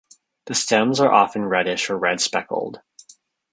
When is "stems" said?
0.55-0.99